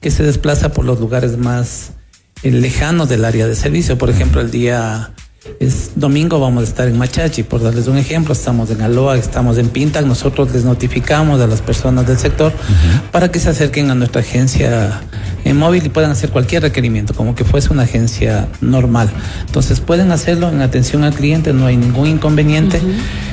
que 0.00 0.12
se 0.12 0.22
desplaza 0.22 0.72
por 0.72 0.84
los 0.84 1.00
lugares 1.00 1.36
más 1.36 1.92
eh, 2.44 2.52
lejanos 2.52 3.08
del 3.08 3.24
área 3.24 3.48
de 3.48 3.56
servicio. 3.56 3.98
Por 3.98 4.08
ejemplo, 4.08 4.40
el 4.40 4.52
día 4.52 5.10
es 5.58 5.92
domingo 5.96 6.38
vamos 6.38 6.62
a 6.62 6.66
estar 6.66 6.88
en 6.88 6.98
Machachi, 6.98 7.44
por 7.44 7.62
darles 7.62 7.86
un 7.86 7.96
ejemplo, 7.96 8.32
estamos 8.32 8.70
en 8.70 8.82
Aloa, 8.82 9.16
estamos 9.16 9.56
en 9.56 9.68
Pintac, 9.68 10.04
nosotros 10.04 10.52
les 10.52 10.64
notificamos 10.64 11.40
a 11.40 11.46
las 11.46 11.62
personas 11.62 12.06
del 12.06 12.18
sector 12.18 12.52
uh 12.52 12.56
-huh. 12.56 13.10
para 13.10 13.30
que 13.30 13.38
se 13.38 13.48
acerquen 13.48 13.90
a 13.90 13.94
nuestra 13.94 14.20
agencia 14.20 15.00
en 15.44 15.56
móvil 15.56 15.86
y 15.86 15.88
puedan 15.88 16.10
hacer 16.10 16.30
cualquier 16.30 16.62
requerimiento, 16.62 17.14
como 17.14 17.34
que 17.34 17.44
fuese 17.44 17.72
una 17.72 17.84
agencia 17.84 18.48
normal. 18.60 19.10
Entonces 19.46 19.80
pueden 19.80 20.12
hacerlo 20.12 20.50
en 20.50 20.60
atención 20.60 21.04
al 21.04 21.14
cliente, 21.14 21.54
no 21.54 21.66
hay 21.66 21.76
ningún 21.76 22.06
inconveniente. 22.06 22.78
Uh 22.78 22.88
-huh 22.88 23.29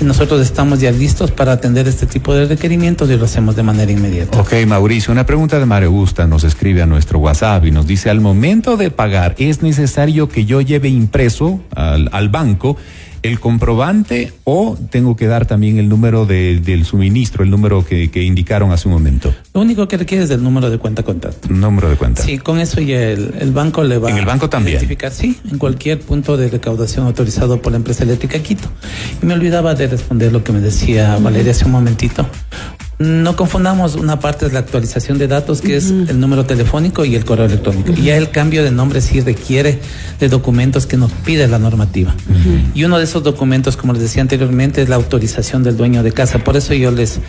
nosotros 0.00 0.40
estamos 0.40 0.80
ya 0.80 0.90
listos 0.90 1.30
para 1.30 1.52
atender 1.52 1.88
este 1.88 2.06
tipo 2.06 2.34
de 2.34 2.46
requerimientos 2.46 3.10
y 3.10 3.16
lo 3.16 3.24
hacemos 3.24 3.56
de 3.56 3.62
manera 3.62 3.90
inmediata. 3.90 4.38
Ok, 4.38 4.52
Mauricio, 4.66 5.12
una 5.12 5.26
pregunta 5.26 5.58
de 5.58 5.66
Mario 5.66 5.90
Gusta 5.90 6.26
nos 6.26 6.44
escribe 6.44 6.82
a 6.82 6.86
nuestro 6.86 7.18
WhatsApp 7.18 7.64
y 7.64 7.70
nos 7.70 7.86
dice, 7.86 8.10
al 8.10 8.20
momento 8.20 8.76
de 8.76 8.90
pagar, 8.90 9.34
¿es 9.38 9.62
necesario 9.62 10.28
que 10.28 10.44
yo 10.44 10.60
lleve 10.60 10.88
impreso 10.88 11.60
al, 11.74 12.08
al 12.12 12.28
banco 12.28 12.76
el 13.22 13.40
comprobante 13.40 14.32
o 14.44 14.76
tengo 14.90 15.16
que 15.16 15.26
dar 15.26 15.46
también 15.46 15.78
el 15.78 15.88
número 15.88 16.26
de, 16.26 16.60
del 16.60 16.84
suministro, 16.84 17.44
el 17.44 17.50
número 17.50 17.84
que, 17.84 18.10
que, 18.10 18.22
indicaron 18.22 18.72
hace 18.72 18.88
un 18.88 18.94
momento? 18.94 19.34
Lo 19.54 19.60
único 19.60 19.88
que 19.88 19.96
requiere 19.96 20.24
es 20.24 20.30
el 20.30 20.42
número 20.42 20.70
de 20.70 20.78
cuenta 20.78 21.02
contacto. 21.02 21.48
Número 21.48 21.88
de 21.88 21.96
cuenta. 21.96 22.22
Sí, 22.22 22.38
con 22.38 22.58
eso 22.58 22.80
ya 22.80 23.00
el, 23.02 23.34
el 23.40 23.52
banco 23.52 23.84
le 23.84 23.98
va 23.98 24.10
¿En 24.10 24.18
el 24.18 24.26
banco 24.26 24.48
también? 24.48 24.76
a 24.76 24.80
identificar, 24.80 25.12
sí, 25.12 25.38
en 25.50 25.58
cualquier 25.58 26.00
punto 26.00 26.36
de 26.36 26.48
recaudación 26.48 27.06
autorizado 27.06 27.60
por 27.60 27.72
la 27.72 27.78
empresa 27.78 28.04
eléctrica 28.04 28.38
Quito. 28.40 28.68
Y 29.22 29.26
me 29.26 29.34
olvidaba 29.34 29.74
de 29.74 29.86
responder 29.86 30.32
lo 30.32 30.44
que 30.44 30.52
me 30.52 30.60
decía 30.60 31.18
Valeria 31.18 31.52
hace 31.52 31.64
un 31.64 31.72
momentito. 31.72 32.26
No 32.98 33.36
confundamos 33.36 33.94
una 33.94 34.20
parte 34.20 34.46
de 34.46 34.52
la 34.52 34.60
actualización 34.60 35.18
de 35.18 35.28
datos, 35.28 35.60
que 35.60 35.76
uh 35.76 35.80
-huh. 35.80 36.04
es 36.04 36.10
el 36.10 36.18
número 36.18 36.46
telefónico 36.46 37.04
y 37.04 37.14
el 37.14 37.24
correo 37.26 37.44
electrónico. 37.44 37.92
Uh 37.92 37.94
-huh. 37.94 38.02
Ya 38.02 38.16
el 38.16 38.30
cambio 38.30 38.64
de 38.64 38.70
nombre 38.70 39.00
sí 39.02 39.20
requiere 39.20 39.80
de 40.18 40.28
documentos 40.28 40.86
que 40.86 40.96
nos 40.96 41.12
pide 41.12 41.46
la 41.46 41.58
normativa. 41.58 42.14
Uh 42.28 42.32
-huh. 42.32 42.60
Y 42.74 42.84
uno 42.84 42.96
de 42.96 43.04
esos 43.04 43.22
documentos, 43.22 43.76
como 43.76 43.92
les 43.92 44.02
decía 44.02 44.22
anteriormente, 44.22 44.80
es 44.80 44.88
la 44.88 44.96
autorización 44.96 45.62
del 45.62 45.76
dueño 45.76 46.02
de 46.02 46.12
casa. 46.12 46.38
Por 46.38 46.56
eso 46.56 46.72
yo 46.72 46.90
les 46.90 47.20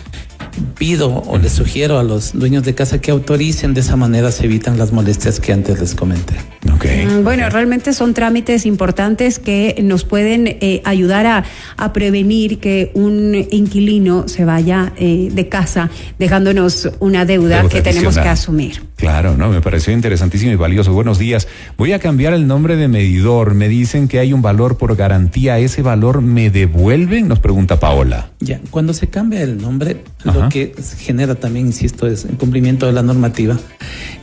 pido 0.78 1.22
o 1.26 1.38
les 1.38 1.52
sugiero 1.52 1.98
a 1.98 2.02
los 2.02 2.32
dueños 2.32 2.62
de 2.64 2.74
casa 2.74 3.00
que 3.00 3.10
autoricen, 3.10 3.74
de 3.74 3.80
esa 3.80 3.96
manera 3.96 4.32
se 4.32 4.46
evitan 4.46 4.78
las 4.78 4.92
molestias 4.92 5.38
que 5.38 5.52
antes 5.52 5.78
les 5.80 5.94
comenté. 5.94 6.34
Okay. 6.78 7.06
Mm, 7.06 7.24
bueno, 7.24 7.50
realmente 7.50 7.92
son 7.92 8.14
trámites 8.14 8.64
importantes 8.64 9.40
que 9.40 9.76
nos 9.82 10.04
pueden 10.04 10.46
eh, 10.46 10.80
ayudar 10.84 11.26
a, 11.26 11.44
a, 11.76 11.92
prevenir 11.92 12.60
que 12.60 12.92
un 12.94 13.34
inquilino 13.50 14.28
se 14.28 14.44
vaya 14.44 14.92
eh, 14.96 15.28
de 15.32 15.48
casa 15.48 15.90
dejándonos 16.20 16.88
una 17.00 17.24
deuda, 17.24 17.62
deuda 17.62 17.68
que 17.68 17.82
tenemos 17.82 18.16
que 18.16 18.28
asumir. 18.28 18.82
Claro, 18.94 19.36
no, 19.36 19.48
me 19.48 19.60
pareció 19.60 19.92
interesantísimo 19.92 20.52
y 20.52 20.56
valioso. 20.56 20.92
Buenos 20.92 21.18
días. 21.18 21.46
Voy 21.76 21.92
a 21.92 22.00
cambiar 22.00 22.32
el 22.32 22.48
nombre 22.48 22.76
de 22.76 22.88
medidor. 22.88 23.54
Me 23.54 23.68
dicen 23.68 24.08
que 24.08 24.18
hay 24.18 24.32
un 24.32 24.42
valor 24.42 24.76
por 24.76 24.96
garantía. 24.96 25.58
¿Ese 25.58 25.82
valor 25.82 26.20
me 26.20 26.50
devuelven? 26.50 27.28
Nos 27.28 27.38
pregunta 27.38 27.78
Paola. 27.78 28.30
Ya, 28.40 28.60
cuando 28.70 28.92
se 28.94 29.08
cambia 29.08 29.42
el 29.42 29.58
nombre, 29.58 30.02
Ajá. 30.24 30.40
lo 30.40 30.48
que 30.48 30.74
genera 30.98 31.36
también, 31.36 31.66
insisto, 31.66 32.08
es 32.08 32.24
en 32.24 32.36
cumplimiento 32.36 32.86
de 32.86 32.92
la 32.92 33.02
normativa, 33.02 33.56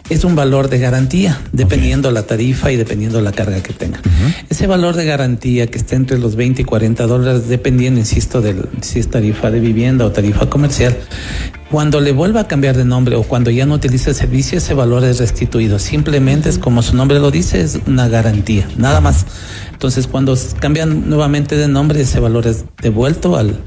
es 0.09 0.24
un 0.24 0.35
valor 0.35 0.69
de 0.69 0.79
garantía, 0.79 1.41
dependiendo 1.51 2.09
okay. 2.09 2.21
la 2.21 2.27
tarifa 2.27 2.71
y 2.71 2.75
dependiendo 2.75 3.21
la 3.21 3.31
carga 3.31 3.62
que 3.62 3.74
tenga. 3.74 4.00
Uh 4.00 4.09
-huh. 4.09 4.45
Ese 4.50 4.67
valor 4.67 4.95
de 4.95 5.05
garantía 5.05 5.67
que 5.67 5.77
está 5.77 5.95
entre 5.95 6.17
los 6.17 6.35
20 6.35 6.62
y 6.62 6.65
40 6.65 7.07
dólares, 7.07 7.47
dependiendo, 7.47 8.00
insisto, 8.00 8.41
de 8.41 8.55
si 8.81 9.00
es 9.00 9.09
tarifa 9.09 9.50
de 9.50 9.59
vivienda 9.59 10.05
o 10.05 10.12
tarifa 10.12 10.47
comercial, 10.47 10.95
cuando 11.72 12.00
le 12.00 12.12
vuelva 12.12 12.41
a 12.41 12.48
cambiar 12.48 12.77
de 12.77 12.86
nombre 12.86 13.15
o 13.15 13.24
cuando 13.24 13.50
ya 13.50 13.65
no 13.65 13.75
utilice 13.75 14.12
el 14.12 14.15
servicio, 14.15 14.57
ese 14.57 14.74
valor 14.74 15.03
es 15.03 15.19
restituido. 15.19 15.79
Simplemente 15.79 16.50
es 16.50 16.60
como 16.60 16.81
su 16.81 16.95
nombre 16.95 17.19
lo 17.19 17.31
dice, 17.31 17.62
es 17.62 17.79
una 17.88 18.07
garantía, 18.07 18.67
nada 18.77 19.01
más. 19.01 19.25
Entonces, 19.72 20.07
cuando 20.07 20.38
cambian 20.60 21.10
nuevamente 21.10 21.57
de 21.57 21.67
nombre, 21.67 22.01
ese 22.01 22.19
valor 22.19 22.48
es 22.48 22.65
devuelto 22.81 23.36
al, 23.36 23.60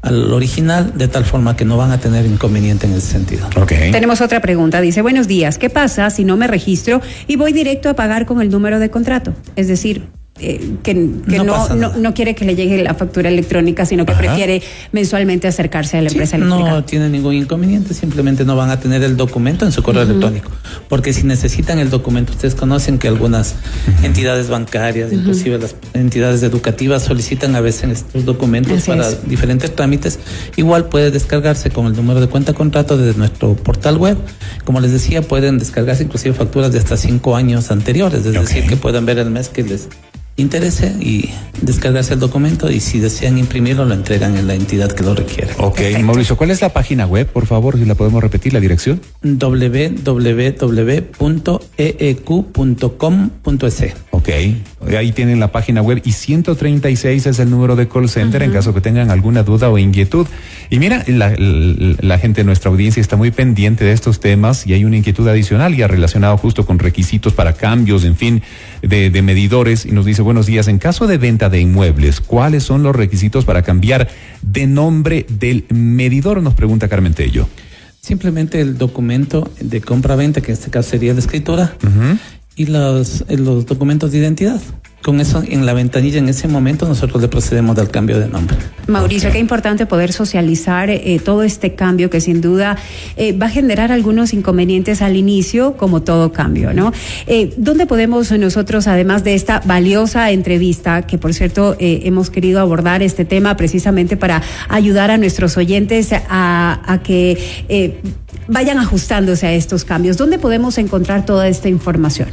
al 0.00 0.32
original 0.32 0.92
de 0.96 1.08
tal 1.08 1.24
forma 1.24 1.54
que 1.54 1.64
no 1.64 1.76
van 1.76 1.92
a 1.92 1.98
tener 1.98 2.26
inconveniente 2.26 2.86
en 2.86 2.94
ese 2.94 3.12
sentido. 3.12 3.48
Okay. 3.60 3.90
Tenemos 3.90 4.20
otra 4.20 4.40
pregunta. 4.40 4.80
Dice, 4.80 5.02
buenos 5.02 5.28
días, 5.28 5.58
¿qué 5.58 5.70
pasa 5.70 6.10
si 6.10 6.24
no 6.24 6.36
me 6.36 6.46
registro 6.46 7.00
y 7.28 7.36
voy 7.36 7.52
directo 7.52 7.88
a 7.88 7.94
pagar 7.94 8.26
con 8.26 8.40
el 8.40 8.50
número 8.50 8.78
de 8.78 8.90
contrato? 8.90 9.34
Es 9.56 9.68
decir, 9.68 10.08
eh, 10.42 10.76
que, 10.82 10.92
que 10.92 11.38
no, 11.38 11.44
no, 11.44 11.74
no, 11.74 11.96
no, 11.96 12.14
quiere 12.14 12.34
que 12.34 12.44
le 12.44 12.56
llegue 12.56 12.82
la 12.82 12.94
factura 12.94 13.28
electrónica, 13.28 13.86
sino 13.86 14.04
que 14.04 14.12
Ajá. 14.12 14.20
prefiere 14.22 14.62
mensualmente 14.90 15.46
acercarse 15.46 15.98
a 15.98 16.02
la 16.02 16.10
sí, 16.10 16.16
empresa 16.16 16.36
eléctrica. 16.36 16.70
No 16.70 16.84
tiene 16.84 17.08
ningún 17.08 17.34
inconveniente, 17.34 17.94
simplemente 17.94 18.44
no 18.44 18.56
van 18.56 18.70
a 18.70 18.80
tener 18.80 19.02
el 19.02 19.16
documento 19.16 19.64
en 19.64 19.72
su 19.72 19.82
correo 19.82 20.02
uh 20.02 20.06
-huh. 20.06 20.10
electrónico. 20.10 20.50
Porque 20.88 21.12
si 21.12 21.22
necesitan 21.24 21.78
el 21.78 21.90
documento, 21.90 22.32
ustedes 22.32 22.54
conocen 22.54 22.98
que 22.98 23.08
algunas 23.08 23.52
uh 23.52 23.54
-huh. 23.54 24.04
entidades 24.04 24.48
bancarias, 24.48 25.10
uh 25.10 25.14
-huh. 25.14 25.18
inclusive 25.18 25.58
las 25.58 25.76
entidades 25.94 26.42
educativas, 26.42 27.02
solicitan 27.02 27.54
a 27.54 27.60
veces 27.60 27.90
estos 27.90 28.24
documentos 28.24 28.78
Así 28.78 28.90
para 28.90 29.08
es. 29.08 29.28
diferentes 29.28 29.74
trámites. 29.74 30.18
Igual 30.56 30.88
puede 30.88 31.10
descargarse 31.10 31.70
con 31.70 31.86
el 31.86 31.94
número 31.94 32.20
de 32.20 32.26
cuenta 32.26 32.52
contrato 32.52 32.96
desde 32.96 33.18
nuestro 33.18 33.54
portal 33.54 33.96
web. 33.96 34.16
Como 34.64 34.80
les 34.80 34.92
decía, 34.92 35.22
pueden 35.22 35.58
descargarse 35.58 36.02
inclusive 36.02 36.34
facturas 36.34 36.72
de 36.72 36.78
hasta 36.78 36.96
cinco 36.96 37.36
años 37.36 37.70
anteriores, 37.70 38.20
es 38.20 38.36
okay. 38.36 38.40
decir, 38.40 38.66
que 38.66 38.76
puedan 38.76 39.06
ver 39.06 39.18
el 39.18 39.30
mes 39.30 39.48
que 39.48 39.62
les 39.62 39.88
interese 40.36 40.94
y 41.00 41.30
descargarse 41.60 42.14
el 42.14 42.20
documento 42.20 42.70
y 42.70 42.80
si 42.80 42.98
desean 43.00 43.36
imprimirlo 43.38 43.84
lo 43.84 43.94
entregan 43.94 44.36
en 44.36 44.46
la 44.46 44.54
entidad 44.54 44.90
que 44.92 45.02
lo 45.02 45.14
requiere. 45.14 45.52
Ok, 45.58 45.76
Perfecto. 45.76 46.04
Mauricio, 46.04 46.36
¿cuál 46.36 46.50
es 46.50 46.60
la 46.60 46.70
página 46.70 47.06
web, 47.06 47.26
por 47.26 47.46
favor, 47.46 47.78
si 47.78 47.84
la 47.84 47.94
podemos 47.94 48.22
repetir, 48.22 48.52
la 48.52 48.60
dirección? 48.60 49.00
www.eeq.com.es. 49.22 50.22
Ok, 54.10 54.28
ahí 54.96 55.12
tienen 55.12 55.40
la 55.40 55.50
página 55.50 55.82
web 55.82 56.00
y 56.04 56.12
136 56.12 57.26
es 57.26 57.38
el 57.38 57.50
número 57.50 57.76
de 57.76 57.88
call 57.88 58.08
center 58.08 58.40
uh 58.40 58.44
-huh. 58.44 58.46
en 58.46 58.52
caso 58.52 58.72
que 58.72 58.80
tengan 58.80 59.10
alguna 59.10 59.42
duda 59.42 59.68
o 59.68 59.78
inquietud. 59.78 60.26
Y 60.70 60.78
mira, 60.78 61.04
la, 61.08 61.34
la, 61.36 61.96
la, 62.00 62.18
gente 62.18 62.42
de 62.42 62.44
nuestra 62.44 62.70
audiencia 62.70 63.00
está 63.00 63.16
muy 63.16 63.30
pendiente 63.30 63.84
de 63.84 63.92
estos 63.92 64.20
temas 64.20 64.66
y 64.66 64.74
hay 64.74 64.84
una 64.84 64.96
inquietud 64.96 65.26
adicional 65.28 65.76
ya 65.76 65.88
relacionado 65.88 66.36
justo 66.36 66.64
con 66.64 66.78
requisitos 66.78 67.32
para 67.32 67.54
cambios, 67.54 68.04
en 68.04 68.16
fin, 68.16 68.42
de, 68.80 69.10
de 69.10 69.22
medidores 69.22 69.86
y 69.86 69.90
nos 69.92 70.04
dice 70.06 70.21
dice, 70.22 70.24
buenos 70.24 70.46
días, 70.46 70.68
en 70.68 70.78
caso 70.78 71.06
de 71.06 71.18
venta 71.18 71.48
de 71.48 71.60
inmuebles, 71.60 72.20
¿cuáles 72.20 72.62
son 72.62 72.82
los 72.82 72.94
requisitos 72.94 73.44
para 73.44 73.62
cambiar 73.62 74.08
de 74.42 74.66
nombre 74.66 75.26
del 75.28 75.64
medidor? 75.68 76.40
Nos 76.42 76.54
pregunta 76.54 76.88
Carmen 76.88 77.12
Tello. 77.12 77.48
Simplemente 78.00 78.60
el 78.60 78.78
documento 78.78 79.50
de 79.60 79.80
compra-venta, 79.80 80.40
que 80.40 80.52
en 80.52 80.58
este 80.58 80.70
caso 80.70 80.90
sería 80.90 81.12
la 81.12 81.18
escritura, 81.18 81.74
y 82.56 82.66
los, 82.66 83.24
los 83.28 83.66
documentos 83.66 84.12
de 84.12 84.18
identidad 84.18 84.60
con 85.02 85.20
eso 85.20 85.42
en 85.46 85.66
la 85.66 85.74
ventanilla 85.74 86.18
en 86.18 86.28
ese 86.28 86.48
momento 86.48 86.86
nosotros 86.88 87.20
le 87.20 87.28
procedemos 87.28 87.76
al 87.78 87.90
cambio 87.90 88.18
de 88.18 88.28
nombre. 88.28 88.56
Mauricio, 88.86 89.30
qué 89.30 89.38
importante 89.38 89.84
poder 89.84 90.12
socializar 90.12 90.90
eh, 90.90 91.20
todo 91.22 91.42
este 91.42 91.74
cambio 91.74 92.08
que 92.08 92.20
sin 92.20 92.40
duda 92.40 92.76
eh, 93.16 93.36
va 93.36 93.46
a 93.46 93.50
generar 93.50 93.92
algunos 93.92 94.32
inconvenientes 94.32 95.02
al 95.02 95.16
inicio, 95.16 95.76
como 95.76 96.02
todo 96.02 96.32
cambio, 96.32 96.72
¿no? 96.72 96.92
Eh, 97.26 97.52
¿Dónde 97.56 97.86
podemos 97.86 98.30
nosotros, 98.32 98.86
además 98.86 99.24
de 99.24 99.34
esta 99.34 99.60
valiosa 99.64 100.30
entrevista, 100.30 101.02
que 101.02 101.18
por 101.18 101.34
cierto 101.34 101.76
eh, 101.78 102.02
hemos 102.04 102.30
querido 102.30 102.60
abordar 102.60 103.02
este 103.02 103.24
tema 103.24 103.56
precisamente 103.56 104.16
para 104.16 104.42
ayudar 104.68 105.10
a 105.10 105.18
nuestros 105.18 105.56
oyentes 105.56 106.10
a, 106.12 107.00
que 107.02 107.38
eh, 107.68 108.00
vayan 108.48 108.78
ajustándose 108.78 109.46
a 109.46 109.52
estos 109.52 109.84
cambios, 109.84 110.16
¿dónde 110.16 110.38
podemos 110.38 110.78
encontrar 110.78 111.24
toda 111.24 111.48
esta 111.48 111.68
información? 111.68 112.28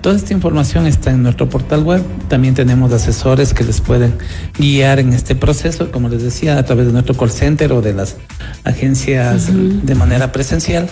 Toda 0.00 0.16
esta 0.16 0.34
información 0.34 0.86
está 0.86 1.12
en 1.12 1.22
nuestro 1.22 1.48
portal 1.48 1.82
web. 1.82 2.02
También 2.28 2.54
tenemos 2.54 2.92
asesores 2.92 3.54
que 3.54 3.64
les 3.64 3.80
pueden 3.80 4.14
guiar 4.58 4.98
en 4.98 5.14
este 5.14 5.34
proceso, 5.34 5.90
como 5.90 6.10
les 6.10 6.22
decía, 6.22 6.58
a 6.58 6.62
través 6.62 6.86
de 6.86 6.92
nuestro 6.92 7.16
call 7.16 7.30
center 7.30 7.72
o 7.72 7.80
de 7.80 7.94
las 7.94 8.16
agencias 8.64 9.48
uh 9.48 9.52
-huh. 9.52 9.80
de 9.80 9.94
manera 9.94 10.30
presencial. 10.30 10.90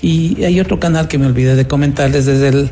Y 0.00 0.44
hay 0.44 0.60
otro 0.60 0.80
canal 0.80 1.08
que 1.08 1.18
me 1.18 1.26
olvidé 1.26 1.56
de 1.56 1.66
comentarles 1.66 2.24
desde 2.24 2.48
el 2.48 2.70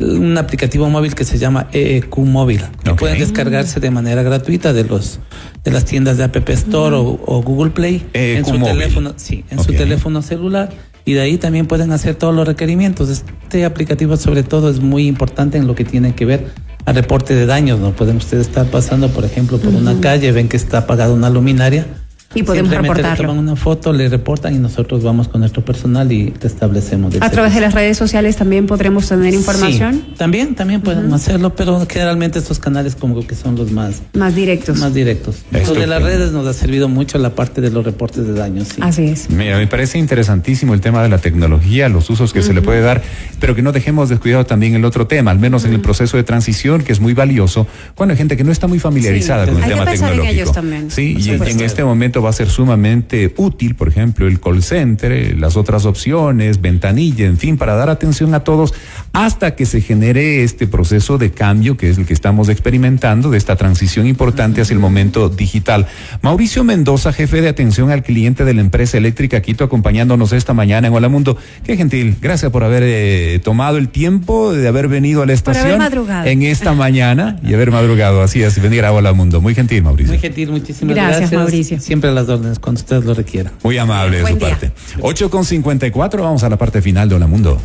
un 0.00 0.38
aplicativo 0.38 0.88
móvil 0.88 1.14
que 1.14 1.24
se 1.24 1.38
llama 1.38 1.68
EEQ 1.72 2.18
Móvil, 2.18 2.60
que 2.82 2.90
okay. 2.90 2.94
pueden 2.96 3.18
descargarse 3.18 3.80
de 3.80 3.90
manera 3.90 4.22
gratuita 4.22 4.72
de 4.72 4.84
los 4.84 5.20
de 5.64 5.70
las 5.70 5.84
tiendas 5.84 6.16
de 6.18 6.24
App 6.24 6.36
Store 6.48 6.96
uh 6.96 7.00
-huh. 7.00 7.20
o, 7.24 7.36
o, 7.38 7.42
Google 7.42 7.70
Play 7.70 8.06
EEQ 8.12 8.38
en 8.38 8.44
su 8.44 8.58
móvil. 8.58 8.78
teléfono, 8.78 9.12
sí, 9.16 9.44
en 9.50 9.58
okay. 9.58 9.72
su 9.74 9.78
teléfono 9.78 10.22
celular 10.22 10.70
y 11.04 11.14
de 11.14 11.20
ahí 11.20 11.38
también 11.38 11.66
pueden 11.66 11.92
hacer 11.92 12.14
todos 12.14 12.34
los 12.34 12.46
requerimientos. 12.46 13.08
Este 13.08 13.64
aplicativo 13.64 14.16
sobre 14.16 14.42
todo 14.42 14.70
es 14.70 14.80
muy 14.80 15.06
importante 15.06 15.58
en 15.58 15.66
lo 15.66 15.74
que 15.74 15.84
tiene 15.84 16.14
que 16.14 16.24
ver 16.24 16.46
a 16.86 16.92
reporte 16.92 17.34
de 17.34 17.46
daños, 17.46 17.78
¿no? 17.78 17.92
Pueden 17.92 18.16
ustedes 18.16 18.46
estar 18.46 18.66
pasando, 18.66 19.08
por 19.08 19.24
ejemplo, 19.24 19.58
por 19.58 19.68
uh 19.68 19.76
-huh. 19.76 19.80
una 19.80 20.00
calle, 20.00 20.32
ven 20.32 20.48
que 20.48 20.56
está 20.56 20.78
apagada 20.78 21.12
una 21.12 21.30
luminaria 21.30 21.86
y 22.34 22.42
podemos 22.44 22.70
reportarlo. 22.70 23.22
Le 23.22 23.28
toman 23.28 23.38
una 23.38 23.56
foto, 23.56 23.92
le 23.92 24.08
reportan 24.08 24.54
y 24.54 24.58
nosotros 24.58 25.02
vamos 25.02 25.28
con 25.28 25.40
nuestro 25.40 25.64
personal 25.64 26.12
y 26.12 26.30
te 26.30 26.46
establecemos. 26.46 27.14
A 27.20 27.30
través 27.30 27.54
de 27.54 27.60
las 27.60 27.74
redes 27.74 27.96
sociales 27.96 28.36
también 28.36 28.66
podremos 28.66 29.08
tener 29.08 29.34
información. 29.34 29.94
Sí, 29.94 30.14
también, 30.16 30.54
también 30.54 30.80
podemos 30.80 31.06
uh 31.06 31.12
-huh. 31.12 31.16
hacerlo, 31.16 31.54
pero 31.56 31.86
generalmente 31.88 32.38
estos 32.38 32.58
canales 32.60 32.94
como 32.94 33.26
que 33.26 33.34
son 33.34 33.56
los 33.56 33.72
más 33.72 34.02
más 34.14 34.34
directos. 34.34 34.78
Más 34.78 34.94
directos. 34.94 35.42
Esto 35.52 35.74
de 35.74 35.86
las 35.86 36.02
redes 36.02 36.30
nos 36.30 36.46
ha 36.46 36.52
servido 36.52 36.88
mucho 36.88 37.18
la 37.18 37.34
parte 37.34 37.60
de 37.60 37.70
los 37.70 37.84
reportes 37.84 38.24
de 38.26 38.32
daños. 38.34 38.68
Sí. 38.68 38.80
Así 38.80 39.04
es. 39.06 39.28
Mira, 39.30 39.58
me 39.58 39.66
parece 39.66 39.98
interesantísimo 39.98 40.74
el 40.74 40.80
tema 40.80 41.02
de 41.02 41.08
la 41.08 41.18
tecnología, 41.18 41.88
los 41.88 42.08
usos 42.10 42.32
que 42.32 42.38
uh 42.38 42.42
-huh. 42.42 42.46
se 42.46 42.54
le 42.54 42.62
puede 42.62 42.80
dar, 42.80 43.02
pero 43.40 43.56
que 43.56 43.62
no 43.62 43.72
dejemos 43.72 44.08
descuidado 44.08 44.46
también 44.46 44.74
el 44.74 44.84
otro 44.84 45.06
tema, 45.08 45.32
al 45.32 45.38
menos 45.40 45.62
uh 45.62 45.64
-huh. 45.64 45.68
en 45.70 45.74
el 45.74 45.80
proceso 45.80 46.16
de 46.16 46.22
transición, 46.22 46.82
que 46.82 46.92
es 46.92 47.00
muy 47.00 47.12
valioso, 47.12 47.66
cuando 47.96 48.12
hay 48.12 48.18
gente 48.18 48.36
que 48.36 48.44
no 48.44 48.52
está 48.52 48.68
muy 48.68 48.78
familiarizada 48.78 49.46
sí, 49.46 49.50
con 49.52 49.58
el 49.58 49.64
hay 49.64 49.70
tema 49.70 49.84
que 49.84 49.90
tecnológico. 49.92 50.24
En 50.26 50.30
ellos 50.30 50.52
también. 50.52 50.90
Sí, 50.90 51.16
y 51.18 51.30
en, 51.30 51.42
en 51.42 51.60
este 51.60 51.82
momento 51.82 52.19
va 52.22 52.30
a 52.30 52.32
ser 52.32 52.48
sumamente 52.48 53.32
útil, 53.36 53.74
por 53.74 53.88
ejemplo, 53.88 54.26
el 54.26 54.40
call 54.40 54.62
center, 54.62 55.12
eh, 55.12 55.34
las 55.36 55.56
otras 55.56 55.86
opciones, 55.86 56.60
ventanilla, 56.60 57.26
en 57.26 57.38
fin, 57.38 57.56
para 57.56 57.74
dar 57.74 57.90
atención 57.90 58.34
a 58.34 58.40
todos 58.40 58.74
hasta 59.12 59.56
que 59.56 59.66
se 59.66 59.80
genere 59.80 60.44
este 60.44 60.66
proceso 60.66 61.18
de 61.18 61.30
cambio 61.32 61.76
que 61.76 61.90
es 61.90 61.98
el 61.98 62.06
que 62.06 62.14
estamos 62.14 62.48
experimentando, 62.48 63.30
de 63.30 63.38
esta 63.38 63.56
transición 63.56 64.06
importante 64.06 64.60
hacia 64.60 64.74
el 64.74 64.80
momento 64.80 65.28
digital. 65.28 65.86
Mauricio 66.22 66.64
Mendoza, 66.64 67.12
jefe 67.12 67.40
de 67.40 67.48
atención 67.48 67.90
al 67.90 68.02
cliente 68.02 68.44
de 68.44 68.54
la 68.54 68.60
empresa 68.60 68.98
eléctrica 68.98 69.40
Quito, 69.42 69.64
acompañándonos 69.64 70.32
esta 70.32 70.54
mañana 70.54 70.88
en 70.88 70.94
Hola 70.94 71.08
Mundo. 71.08 71.36
Qué 71.64 71.76
gentil, 71.76 72.16
gracias 72.20 72.50
por 72.50 72.64
haber 72.64 72.82
eh, 72.84 73.40
tomado 73.42 73.78
el 73.78 73.88
tiempo 73.88 74.52
de 74.52 74.66
haber 74.68 74.88
venido 74.88 75.22
a 75.22 75.26
la 75.26 75.32
estación 75.32 75.80
en 76.24 76.42
esta 76.42 76.72
mañana 76.72 77.38
y 77.42 77.54
haber 77.54 77.70
madrugado. 77.70 78.22
Así 78.22 78.42
es, 78.42 78.60
venir 78.60 78.84
a 78.84 78.92
Hola 78.92 79.12
Mundo. 79.12 79.40
Muy 79.40 79.54
gentil, 79.54 79.82
Mauricio. 79.82 80.12
Muy 80.12 80.18
gentil, 80.18 80.50
muchísimas 80.50 80.94
gracias. 80.94 81.18
Gracias, 81.18 81.38
Mauricio. 81.40 81.80
Siempre 81.80 82.09
a 82.10 82.14
las 82.14 82.28
órdenes 82.28 82.58
cuando 82.58 82.80
ustedes 82.80 83.04
lo 83.04 83.14
requieran. 83.14 83.52
Muy 83.62 83.78
amable 83.78 84.18
de 84.18 84.22
Buen 84.22 84.34
su 84.34 84.38
día. 84.40 84.48
parte. 84.50 84.72
8 85.00 85.30
con 85.30 85.44
54, 85.44 86.22
vamos 86.22 86.42
a 86.42 86.48
la 86.48 86.56
parte 86.56 86.82
final 86.82 87.08
de 87.08 87.14
Hola 87.14 87.26
Mundo. 87.26 87.60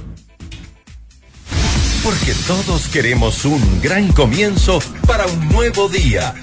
Porque 2.04 2.34
todos 2.48 2.88
queremos 2.88 3.46
un 3.46 3.82
gran 3.82 4.12
comienzo 4.12 4.80
para 5.08 5.26
un 5.26 5.50
nuevo 5.50 5.90
día. 5.90 6.36